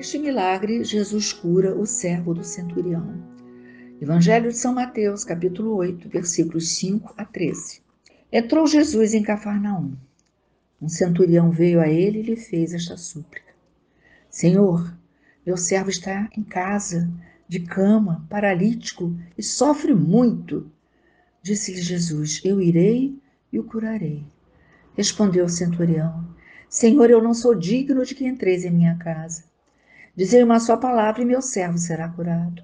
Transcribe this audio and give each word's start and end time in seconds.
Neste 0.00 0.18
milagre, 0.18 0.82
Jesus 0.82 1.30
cura 1.30 1.78
o 1.78 1.84
servo 1.84 2.32
do 2.32 2.42
centurião. 2.42 3.22
Evangelho 4.00 4.50
de 4.50 4.56
São 4.56 4.72
Mateus, 4.72 5.24
capítulo 5.24 5.74
8, 5.74 6.08
versículos 6.08 6.70
5 6.70 7.12
a 7.18 7.24
13. 7.26 7.82
Entrou 8.32 8.66
Jesus 8.66 9.12
em 9.12 9.22
Cafarnaum. 9.22 9.92
Um 10.80 10.88
centurião 10.88 11.50
veio 11.50 11.82
a 11.82 11.86
ele 11.86 12.20
e 12.20 12.22
lhe 12.22 12.36
fez 12.36 12.72
esta 12.72 12.96
súplica: 12.96 13.52
Senhor, 14.30 14.90
meu 15.44 15.58
servo 15.58 15.90
está 15.90 16.30
em 16.34 16.44
casa, 16.44 17.06
de 17.46 17.60
cama, 17.60 18.26
paralítico 18.30 19.14
e 19.36 19.42
sofre 19.42 19.94
muito. 19.94 20.72
Disse-lhe 21.42 21.82
Jesus: 21.82 22.40
Eu 22.42 22.58
irei 22.58 23.18
e 23.52 23.58
o 23.58 23.64
curarei. 23.64 24.24
Respondeu 24.96 25.44
o 25.44 25.50
centurião: 25.50 26.26
Senhor, 26.70 27.10
eu 27.10 27.22
não 27.22 27.34
sou 27.34 27.54
digno 27.54 28.02
de 28.02 28.14
que 28.14 28.26
entreis 28.26 28.64
em 28.64 28.70
minha 28.70 28.96
casa. 28.96 29.49
Dizei 30.16 30.42
uma 30.42 30.60
só 30.60 30.76
palavra 30.76 31.22
e 31.22 31.24
meu 31.24 31.40
servo 31.40 31.78
será 31.78 32.08
curado. 32.08 32.62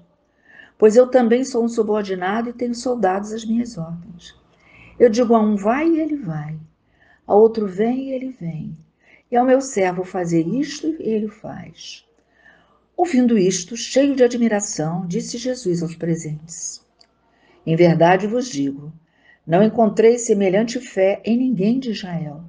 Pois 0.77 0.95
eu 0.95 1.07
também 1.07 1.43
sou 1.43 1.63
um 1.63 1.69
subordinado 1.69 2.49
e 2.49 2.53
tenho 2.53 2.75
soldados 2.75 3.31
às 3.33 3.45
minhas 3.45 3.77
ordens. 3.77 4.35
Eu 4.99 5.09
digo 5.09 5.33
a 5.33 5.39
um 5.39 5.55
vai 5.55 5.87
e 5.87 5.99
ele 5.99 6.15
vai, 6.15 6.57
a 7.25 7.33
outro 7.33 7.67
vem 7.67 8.09
e 8.09 8.11
ele 8.13 8.35
vem, 8.39 8.77
e 9.31 9.37
ao 9.37 9.45
meu 9.45 9.61
servo 9.61 10.03
fazer 10.03 10.47
isto 10.47 10.87
e 10.99 11.09
ele 11.09 11.27
faz. 11.27 12.05
Ouvindo 12.95 13.37
isto, 13.37 13.77
cheio 13.77 14.15
de 14.15 14.23
admiração, 14.23 15.05
disse 15.05 15.37
Jesus 15.37 15.83
aos 15.83 15.95
presentes: 15.95 16.83
Em 17.65 17.75
verdade 17.75 18.25
vos 18.27 18.49
digo, 18.49 18.91
não 19.45 19.63
encontrei 19.63 20.17
semelhante 20.17 20.79
fé 20.79 21.21
em 21.23 21.37
ninguém 21.37 21.79
de 21.79 21.91
Israel. 21.91 22.43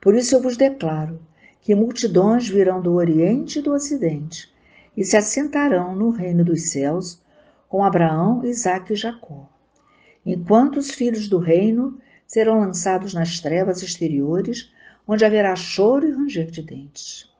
Por 0.00 0.14
isso 0.14 0.34
eu 0.34 0.42
vos 0.42 0.56
declaro 0.56 1.20
que 1.60 1.74
multidões 1.74 2.48
virão 2.48 2.80
do 2.80 2.94
Oriente 2.94 3.58
e 3.58 3.62
do 3.62 3.72
Ocidente 3.72 4.52
e 4.96 5.04
se 5.04 5.16
assentarão 5.16 5.94
no 5.94 6.10
reino 6.10 6.44
dos 6.44 6.70
céus 6.70 7.20
com 7.68 7.84
Abraão, 7.84 8.44
Isaque 8.44 8.94
e 8.94 8.96
Jacó, 8.96 9.48
enquanto 10.24 10.78
os 10.78 10.90
filhos 10.90 11.28
do 11.28 11.38
reino 11.38 11.98
serão 12.26 12.60
lançados 12.60 13.14
nas 13.14 13.40
trevas 13.40 13.82
exteriores, 13.82 14.72
onde 15.06 15.24
haverá 15.24 15.54
choro 15.56 16.08
e 16.08 16.12
ranger 16.12 16.50
de 16.50 16.62
dentes. 16.62 17.30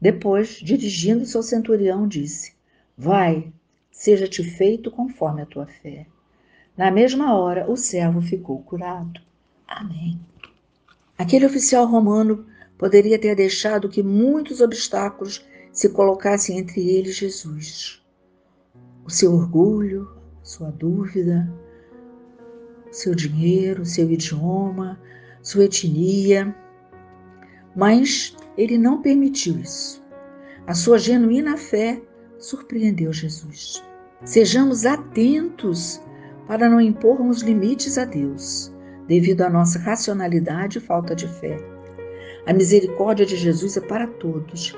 Depois, 0.00 0.60
dirigindo-se 0.62 1.36
ao 1.36 1.42
centurião, 1.42 2.08
disse: 2.08 2.54
Vai, 2.96 3.52
seja-te 3.90 4.42
feito 4.42 4.90
conforme 4.90 5.42
a 5.42 5.46
tua 5.46 5.66
fé. 5.66 6.06
Na 6.76 6.90
mesma 6.90 7.34
hora, 7.34 7.70
o 7.70 7.76
servo 7.76 8.22
ficou 8.22 8.62
curado. 8.62 9.20
Amém. 9.66 10.18
Aquele 11.18 11.44
oficial 11.44 11.86
romano 11.86 12.46
poderia 12.80 13.18
ter 13.18 13.36
deixado 13.36 13.90
que 13.90 14.02
muitos 14.02 14.62
obstáculos 14.62 15.44
se 15.70 15.90
colocassem 15.90 16.58
entre 16.58 16.80
ele 16.88 17.10
e 17.10 17.12
Jesus. 17.12 18.02
O 19.04 19.10
seu 19.10 19.34
orgulho, 19.34 20.10
sua 20.42 20.70
dúvida, 20.70 21.46
seu 22.90 23.14
dinheiro, 23.14 23.84
seu 23.84 24.10
idioma, 24.10 24.98
sua 25.42 25.66
etnia. 25.66 26.56
Mas 27.76 28.34
ele 28.56 28.78
não 28.78 29.02
permitiu 29.02 29.58
isso. 29.58 30.02
A 30.66 30.72
sua 30.72 30.98
genuína 30.98 31.58
fé 31.58 32.00
surpreendeu 32.38 33.12
Jesus. 33.12 33.84
Sejamos 34.24 34.86
atentos 34.86 36.00
para 36.46 36.66
não 36.70 36.80
impormos 36.80 37.42
limites 37.42 37.98
a 37.98 38.06
Deus, 38.06 38.72
devido 39.06 39.42
à 39.42 39.50
nossa 39.50 39.78
racionalidade 39.78 40.78
e 40.78 40.80
falta 40.80 41.14
de 41.14 41.28
fé. 41.28 41.58
A 42.46 42.52
misericórdia 42.52 43.26
de 43.26 43.36
Jesus 43.36 43.76
é 43.76 43.80
para 43.80 44.06
todos. 44.06 44.74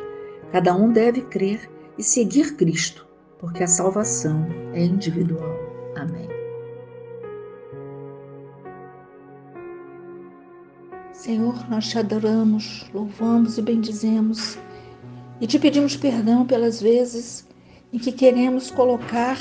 Cada 0.50 0.74
um 0.74 0.92
deve 0.92 1.22
crer 1.22 1.70
e 1.96 2.02
seguir 2.02 2.56
Cristo, 2.56 3.06
porque 3.38 3.62
a 3.62 3.68
salvação 3.68 4.46
é 4.72 4.84
individual. 4.84 5.56
Amém. 5.96 6.28
Senhor, 11.12 11.70
nós 11.70 11.88
te 11.88 11.98
adoramos, 11.98 12.90
louvamos 12.92 13.56
e 13.56 13.62
bendizemos 13.62 14.58
e 15.40 15.46
te 15.46 15.58
pedimos 15.58 15.96
perdão 15.96 16.44
pelas 16.44 16.80
vezes 16.80 17.46
em 17.92 17.98
que 17.98 18.10
queremos 18.10 18.70
colocar 18.70 19.38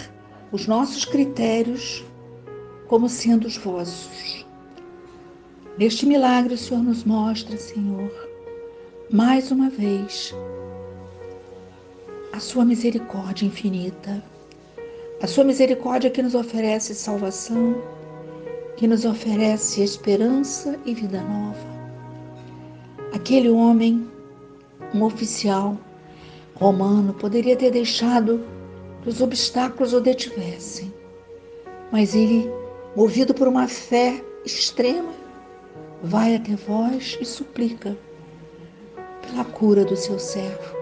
os 0.51 0.67
nossos 0.67 1.05
critérios 1.05 2.05
como 2.87 3.07
sendo 3.07 3.47
os 3.47 3.57
vossos. 3.57 4.45
Neste 5.77 6.05
milagre, 6.05 6.53
o 6.53 6.57
Senhor 6.57 6.83
nos 6.83 7.05
mostra, 7.05 7.55
Senhor, 7.55 8.11
mais 9.09 9.51
uma 9.51 9.69
vez, 9.69 10.35
a 12.33 12.39
Sua 12.39 12.65
misericórdia 12.65 13.45
infinita, 13.45 14.21
a 15.21 15.27
Sua 15.27 15.45
misericórdia 15.45 16.09
que 16.09 16.21
nos 16.21 16.35
oferece 16.35 16.93
salvação, 16.93 17.81
que 18.75 18.85
nos 18.85 19.05
oferece 19.05 19.81
esperança 19.81 20.77
e 20.85 20.93
vida 20.93 21.21
nova. 21.21 21.71
Aquele 23.13 23.49
homem, 23.49 24.05
um 24.93 25.03
oficial 25.03 25.77
romano, 26.55 27.13
poderia 27.13 27.55
ter 27.55 27.71
deixado 27.71 28.43
que 29.01 29.09
os 29.09 29.21
obstáculos 29.21 29.93
o 29.93 30.01
detivessem, 30.01 30.93
mas 31.93 32.13
ele, 32.13 32.51
movido 32.93 33.33
por 33.33 33.47
uma 33.47 33.69
fé 33.69 34.21
extrema, 34.45 35.20
vai 36.03 36.35
até 36.35 36.55
vós 36.55 37.17
e 37.21 37.25
suplica 37.25 37.97
pela 39.21 39.45
cura 39.45 39.85
do 39.85 39.95
seu 39.95 40.17
servo. 40.19 40.75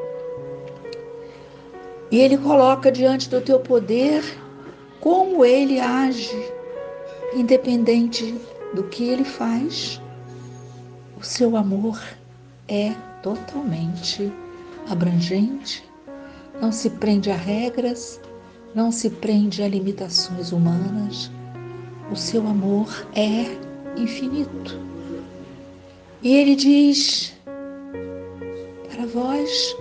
E 2.12 2.18
ele 2.18 2.38
coloca 2.38 2.92
diante 2.92 3.30
do 3.30 3.40
teu 3.42 3.60
poder 3.60 4.24
como 5.00 5.46
ele 5.46 5.80
age, 5.80 6.38
independente 7.36 8.36
do 8.74 8.84
que 8.84 9.04
ele 9.04 9.24
faz. 9.24 10.02
O 11.20 11.24
seu 11.24 11.56
amor 11.56 12.02
é 12.68 12.94
totalmente 13.22 14.32
abrangente, 14.90 15.84
não 16.60 16.72
se 16.72 16.90
prende 16.90 17.30
a 17.30 17.36
regras, 17.36 18.20
não 18.74 18.92
se 18.92 19.10
prende 19.10 19.62
a 19.62 19.68
limitações 19.68 20.52
humanas. 20.52 21.32
O 22.12 22.16
seu 22.16 22.48
amor 22.48 23.06
é 23.14 23.46
infinito. 24.00 24.80
E 26.22 26.36
ele 26.36 26.56
diz 26.56 27.34
para 28.94 29.06
vós 29.06 29.76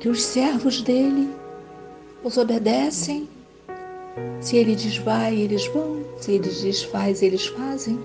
que 0.00 0.08
os 0.08 0.22
servos 0.22 0.80
dele 0.80 1.28
os 2.24 2.38
obedecem. 2.38 3.28
Se 4.40 4.56
ele 4.56 4.74
diz 4.74 4.96
vai, 4.98 5.36
eles 5.36 5.66
vão. 5.66 6.02
Se 6.18 6.32
ele 6.32 6.48
diz 6.48 6.82
faz, 6.84 7.22
eles 7.22 7.46
fazem. 7.46 8.00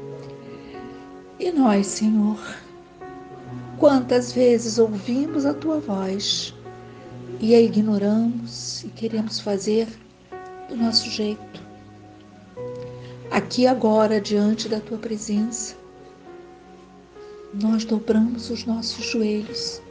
E 1.40 1.50
nós, 1.52 1.88
Senhor, 1.88 2.38
quantas 3.78 4.34
vezes 4.34 4.78
ouvimos 4.78 5.46
a 5.46 5.54
tua 5.54 5.80
voz 5.80 6.54
e 7.40 7.56
a 7.56 7.62
ignoramos 7.62 8.84
e 8.84 8.90
queremos 8.90 9.40
fazer 9.40 9.88
do 10.68 10.76
nosso 10.76 11.10
jeito. 11.10 11.62
Aqui 13.32 13.66
agora, 13.66 14.20
diante 14.20 14.68
da 14.68 14.80
tua 14.80 14.98
presença, 14.98 15.76
nós 17.62 17.84
dobramos 17.86 18.52
os 18.52 18.66
nossos 18.66 19.04
joelhos, 19.06 19.82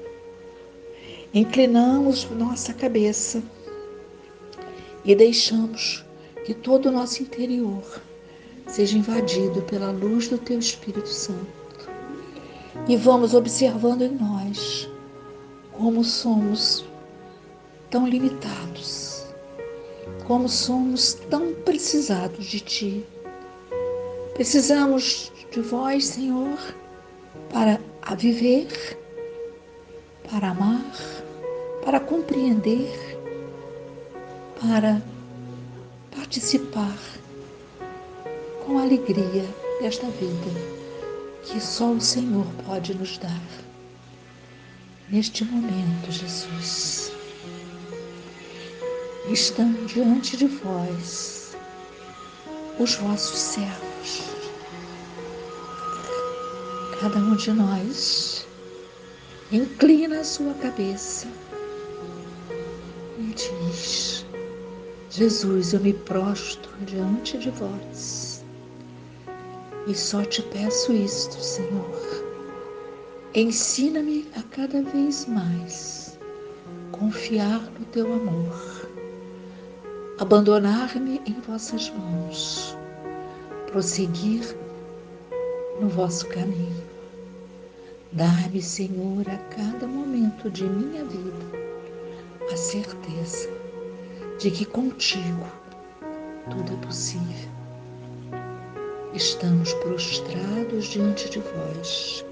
inclinamos 1.35 2.29
nossa 2.31 2.73
cabeça 2.73 3.43
e 5.05 5.15
deixamos 5.15 6.05
que 6.45 6.55
todo 6.55 6.87
o 6.87 6.93
nosso 6.93 7.23
interior 7.23 7.83
seja 8.69 8.97
invadido 8.97 9.63
pela 9.63 9.91
luz 9.91 10.29
do 10.29 10.39
Teu 10.39 10.59
Espírito 10.61 11.09
Santo. 11.09 11.67
E 12.89 12.97
vamos 12.97 13.35
observando 13.35 14.03
em 14.03 14.13
nós 14.13 14.89
como 15.73 16.05
somos 16.05 16.85
tão 17.91 18.07
limitados, 18.07 19.27
como 20.25 20.49
somos 20.49 21.15
tão 21.29 21.53
precisados 21.53 22.47
de 22.47 22.61
Ti. 22.61 23.05
Precisamos 24.35 25.33
de 25.51 25.61
Vós, 25.63 26.05
Senhor 26.05 26.59
para 27.53 27.81
a 28.03 28.15
viver, 28.15 28.69
para 30.31 30.51
amar, 30.51 30.93
para 31.85 32.01
compreender, 32.01 33.19
para 34.61 35.03
participar 36.15 36.97
com 38.65 38.79
alegria 38.79 39.45
desta 39.81 40.07
vida 40.09 40.77
que 41.45 41.61
só 41.61 41.93
o 41.93 42.01
Senhor 42.01 42.47
pode 42.67 42.95
nos 42.95 43.19
dar. 43.19 43.43
Neste 45.09 45.45
momento, 45.45 46.11
Jesus, 46.11 47.13
estão 49.31 49.73
diante 49.87 50.37
de 50.37 50.47
vós 50.47 51.57
os 52.79 52.95
vossos 52.97 53.39
servos 53.39 54.36
cada 57.01 57.19
um 57.19 57.37
de 57.37 57.53
nós 57.53 58.47
inclina 59.53 60.21
a 60.21 60.25
sua 60.25 60.55
cabeça 60.55 61.27
diz: 63.37 64.25
Jesus, 65.11 65.75
eu 65.75 65.81
me 65.81 65.93
prostro 65.93 66.71
diante 66.81 67.39
de 67.39 67.51
vós 67.51 68.45
e 69.87 69.95
só 69.95 70.25
te 70.25 70.43
peço 70.43 70.93
isto, 70.93 71.41
Senhor. 71.41 72.25
Ensina-me 73.35 74.27
a 74.35 74.43
cada 74.43 74.83
vez 74.83 75.27
mais 75.27 76.19
confiar 76.91 77.61
no 77.79 77.85
teu 77.87 78.13
amor, 78.13 78.89
abandonar-me 80.19 81.21
em 81.27 81.35
vossas 81.47 81.91
mãos, 81.91 82.77
prosseguir 83.71 84.57
no 85.81 85.89
vosso 85.89 86.27
caminho. 86.29 86.86
Dar-me, 88.17 88.63
Senhor, 88.63 89.29
a 89.29 89.37
cada 89.55 89.87
momento 89.87 90.51
de 90.51 90.65
minha 90.65 91.05
vida 91.05 91.37
a 92.51 92.57
certeza 92.57 93.51
de 94.39 94.51
que 94.51 94.65
contigo 94.65 95.47
tudo 96.51 96.73
é 96.73 96.87
possível. 96.87 97.51
Estamos 99.13 99.75
prostrados 99.75 100.87
diante 100.87 101.29
de 101.29 101.41
vós, 101.41 102.25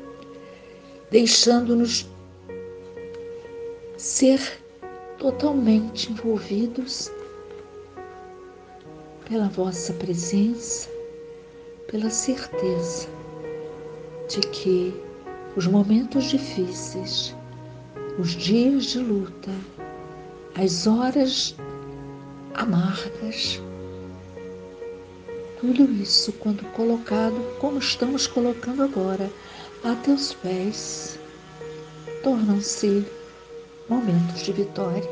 deixando-nos 1.11 2.09
ser 3.99 4.41
totalmente 5.19 6.11
envolvidos 6.11 7.13
pela 9.29 9.51
vossa 9.51 9.93
presença, 9.93 10.89
pela 11.89 12.09
certeza 12.09 13.07
de 14.31 14.41
que 14.49 15.04
os 15.57 15.67
momentos 15.67 16.25
difíceis, 16.25 17.35
os 18.19 18.31
dias 18.31 18.87
de 18.87 18.99
luta, 18.99 19.51
as 20.57 20.87
horas 20.87 21.55
amargas, 22.55 23.61
tudo 25.61 25.91
isso, 25.93 26.31
quando 26.35 26.63
colocado, 26.73 27.41
como 27.59 27.79
estamos 27.79 28.27
colocando 28.27 28.83
agora, 28.83 29.31
a 29.83 29.95
teus 29.97 30.35
pés, 30.35 31.19
tornam-se 32.23 33.07
momentos 33.89 34.43
de 34.43 34.53
vitória. 34.53 35.09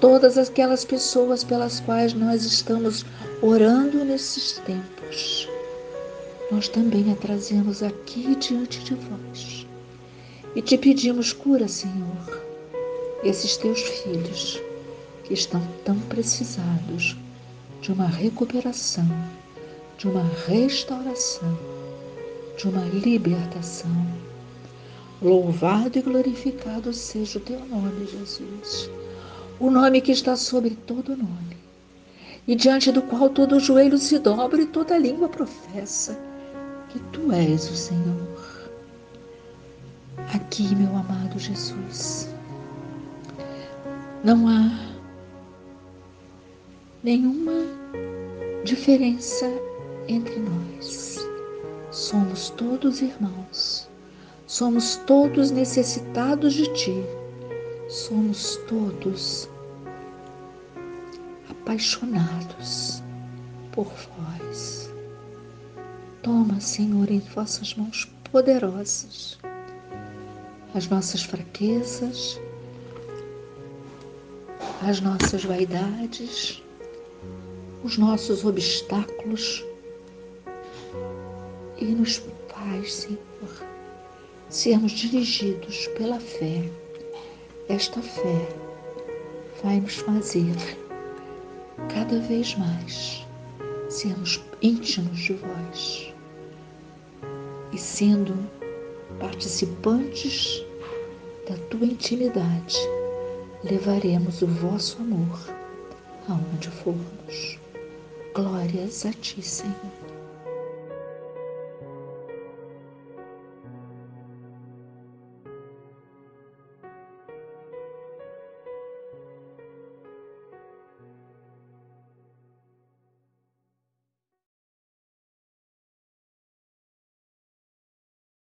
Todas 0.00 0.38
aquelas 0.38 0.84
pessoas 0.84 1.42
pelas 1.42 1.80
quais 1.80 2.14
nós 2.14 2.44
estamos 2.44 3.04
orando 3.42 4.04
nesses 4.04 4.58
tempos, 4.60 5.48
nós 6.50 6.68
também 6.68 7.12
a 7.12 7.14
trazemos 7.14 7.82
aqui 7.82 8.34
diante 8.34 8.80
de 8.80 8.94
vós. 8.94 9.66
E 10.54 10.60
te 10.60 10.76
pedimos 10.76 11.32
cura, 11.32 11.68
Senhor, 11.68 12.42
esses 13.22 13.56
teus 13.56 13.80
filhos 13.80 14.60
que 15.22 15.32
estão 15.32 15.62
tão 15.84 15.96
precisados 16.00 17.16
de 17.80 17.92
uma 17.92 18.06
recuperação, 18.06 19.06
de 19.96 20.08
uma 20.08 20.24
restauração, 20.48 21.56
de 22.58 22.68
uma 22.68 22.84
libertação. 22.86 23.90
Louvado 25.22 25.98
e 25.98 26.02
glorificado 26.02 26.92
seja 26.92 27.38
o 27.38 27.42
teu 27.42 27.60
nome, 27.66 28.06
Jesus, 28.06 28.90
o 29.60 29.70
nome 29.70 30.00
que 30.00 30.10
está 30.10 30.34
sobre 30.34 30.70
todo 30.70 31.16
nome, 31.16 31.56
e 32.48 32.56
diante 32.56 32.90
do 32.90 33.02
qual 33.02 33.28
todo 33.28 33.60
joelho 33.60 33.98
se 33.98 34.18
dobra 34.18 34.62
e 34.62 34.66
toda 34.66 34.98
língua 34.98 35.28
professa 35.28 36.29
que 36.90 36.98
tu 37.12 37.32
és 37.32 37.70
o 37.70 37.76
Senhor. 37.76 38.70
Aqui, 40.34 40.74
meu 40.74 40.94
amado 40.96 41.38
Jesus, 41.38 42.28
não 44.22 44.46
há 44.46 44.70
nenhuma 47.02 47.64
diferença 48.64 49.46
entre 50.08 50.36
nós. 50.38 51.18
Somos 51.90 52.50
todos 52.50 53.00
irmãos, 53.00 53.88
somos 54.46 54.96
todos 55.06 55.50
necessitados 55.50 56.52
de 56.54 56.72
Ti, 56.74 57.04
somos 57.88 58.56
todos 58.68 59.48
apaixonados 61.50 63.02
por 63.72 63.86
vós. 63.86 64.90
Toma, 66.22 66.60
Senhor, 66.60 67.10
em 67.10 67.18
vossas 67.18 67.74
mãos 67.74 68.04
poderosas 68.30 69.38
as 70.74 70.86
nossas 70.86 71.22
fraquezas, 71.22 72.38
as 74.86 75.00
nossas 75.00 75.44
vaidades, 75.44 76.62
os 77.82 77.96
nossos 77.98 78.44
obstáculos 78.44 79.64
e 81.78 81.86
nos 81.86 82.22
faz, 82.48 82.92
Senhor, 82.92 83.66
sermos 84.48 84.92
dirigidos 84.92 85.86
pela 85.98 86.20
fé. 86.20 86.68
Esta 87.68 88.02
fé 88.02 88.48
vai 89.62 89.80
nos 89.80 89.94
fazer 89.94 90.54
cada 91.92 92.20
vez 92.20 92.54
mais 92.56 93.26
sermos 93.88 94.40
íntimos 94.62 95.18
de 95.18 95.32
vós 95.34 96.09
e 97.72 97.78
sendo 97.78 98.34
participantes 99.18 100.64
da 101.48 101.56
tua 101.68 101.86
intimidade, 101.86 102.78
levaremos 103.64 104.42
o 104.42 104.46
vosso 104.46 105.00
amor 105.00 105.38
aonde 106.28 106.70
formos. 106.70 107.58
Glórias 108.34 109.04
a 109.04 109.12
ti, 109.12 109.42
Senhor. 109.42 109.99